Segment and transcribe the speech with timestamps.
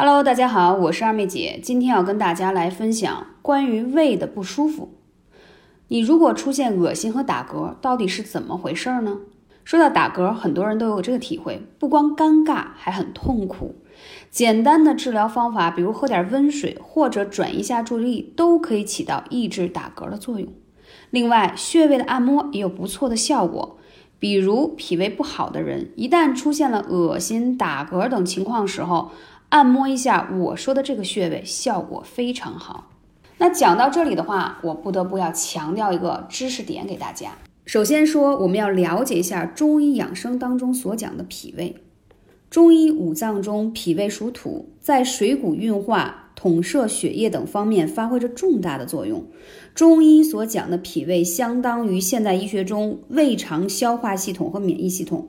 [0.00, 4.90] Hello，大家好，我是二妹姐，今天要跟大家来分享关于胃的不舒服。
[5.88, 9.18] 你如果出现恶心和打嗝，到底是怎么回事儿呢？
[9.64, 13.74] 说到打嗝，很多人都有这个体会，不光尴尬，还很痛苦。
[14.30, 20.48] 简单的治疗方法，比如喝点温水或者转移一下注意力，都可以起到抑制打嗝的作用。
[21.10, 23.76] 另外，穴位的按摩也有不错的效果。
[24.20, 29.12] 比如脾胃不好的人，一旦出现了恶心、打嗝等情况时候，
[29.50, 32.90] 按摩一下我说的这个穴位，效果非常好。
[33.38, 37.32] 那讲到这里的话，我不得不要强调一个知识点给大家。
[37.64, 41.76] 首先说，我们要了解一下中医养生当中所讲的脾胃。
[42.50, 49.24] 中医五脏中，脾胃属土，在水谷运化、统摄血液等方面发挥着重大的作用。
[49.74, 55.28] 中医所讲的脾胃，相当于现代医学中胃肠消化系统和免疫系统。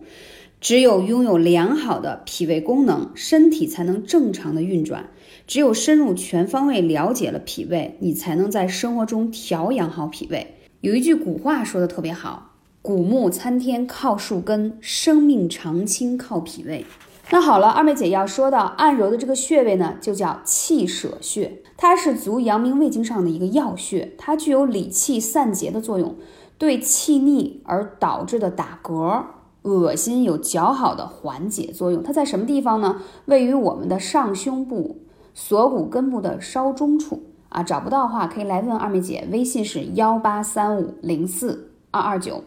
[0.62, 5.10] 只有拥有良好的脾胃功能，身体才能正常的运转。
[5.48, 10.56] 只有深入全方位了解了脾胃，你才能在生活中调养好脾胃。
[10.82, 16.86] 有一句古话说的特别好：“古木参天靠树根，生命长青靠脾胃。”
[17.32, 26.18] 那好了，二妹姐要说到按揉的这个穴位呢，就叫气舍穴，它是足阳明胃经上的一个要穴，它具有理气散结的作用，
[26.58, 29.24] 对气逆而导致的打嗝。
[29.64, 33.02] 恶心有较好的缓解作用，它在什么地方呢？
[33.26, 35.00] 位于我们的上胸部
[35.34, 37.62] 锁骨根部的稍中处啊。
[37.62, 42.44] 找不到的话，可以来问二妹姐，微信是幺八三五零四二二九。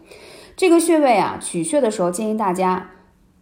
[0.57, 2.91] 这个穴位啊，取穴的时候建议大家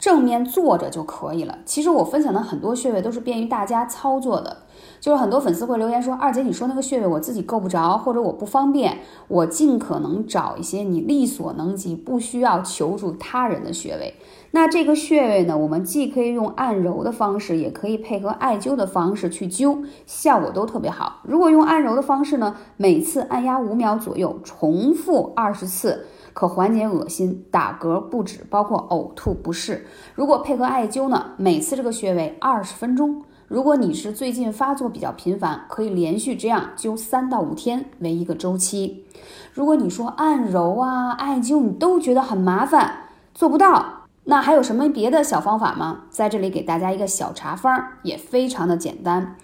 [0.00, 1.58] 正面坐着就可以了。
[1.64, 4.56] 其实我分享的很多穴位都是便于大家操作的。
[4.98, 8.98] 就是很多粉丝会留言说，二姐你说那个穴位我自己够不着，或者我不方便，
[9.28, 14.14] 我尽可能找一些你力所能及、不需要求助他人的穴位。
[14.52, 21.20] 那这个穴位呢，我们既可以用按揉的方式，也可以配合艾灸的方式去灸，效果都特别好。
[21.22, 26.06] 如果用按揉的方式呢，每次按压五秒左右，重复二十次，
[26.40, 29.84] 可缓解恶心、打嗝不止，包括呕吐不适。
[30.14, 33.22] 如果配合艾灸呢，每次这个穴位二十分钟。
[33.46, 39.04] 如果你是最近发作比较频繁，可以连续这样灸三到五天为一个周期。
[39.52, 46.04] 如果你说按揉啊、艾灸你都觉得很麻烦，做不到，那还有什么别的小方法吗？
[46.08, 49.36] 在这里给大家一个小茶方，也非常的简单：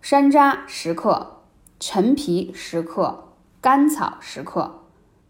[0.00, 1.36] 山楂十克，
[1.78, 3.28] 陈皮十克，
[3.60, 4.81] 甘草十克，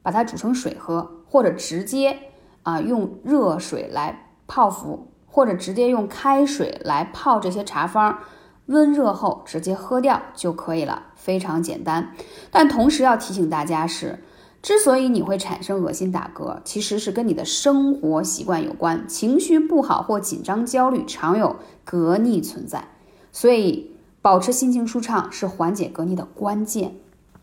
[0.03, 2.19] 把它煮成水喝，或者直接
[2.63, 5.09] 啊用热水来泡服。
[5.35, 8.19] 或者直接用开水来泡这些茶方，
[8.67, 12.15] 温热后直接喝掉就可以了，非常简单。
[12.51, 14.23] 但同时要提醒大家是，
[14.61, 21.57] 之所以你会产生恶心打嗝，其实是跟你的生活习惯有关，情绪不好或紧张焦虑常有
[21.89, 22.89] 嗝逆存在，
[23.33, 26.97] 所以保持心情舒畅是缓解嗝逆的关键。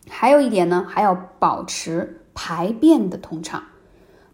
[0.08, 3.64] 还有一点呢，还要保持排便的通畅，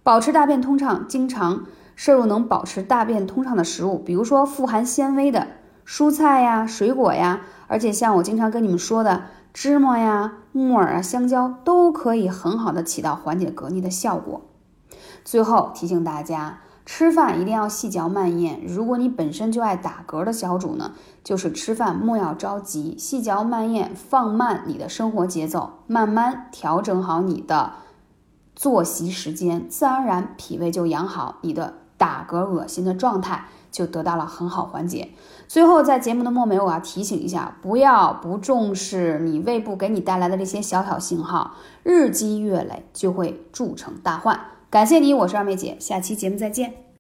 [0.04, 1.64] 保持大便通畅，经常。
[1.96, 5.48] 摄入能保持大便通畅的食物，比如说富含纤维的
[5.88, 9.24] 蔬菜呀、水果呀，而且像我经常跟你们说的
[9.54, 14.42] 芝麻呀、木耳啊、香蕉，都可以很好的起到缓解嗝逆的效果。
[15.24, 18.62] 最后提醒大家，吃饭一定要细嚼慢咽。
[18.68, 20.92] 如果你本身就爱打嗝的小主呢，
[21.24, 27.72] 就是吃饭莫要着急，细嚼慢咽，放慢你的生活节奏，慢慢调整好你的
[28.56, 31.74] 作息时间，自然而然脾胃就养好，你的。
[31.98, 35.12] 打嗝恶心的状态就得到了很好缓解。
[35.48, 44.38] 最后，在节目的末尾，我要提醒一下，不要不重视你胃部给你带来的这些小小信号，日积月累就会铸成大患。
[44.70, 46.86] 感谢你，我是二妹姐，下期节目再见。